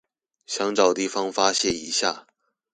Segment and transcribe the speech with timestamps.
[0.47, 2.25] 想找地方發洩一下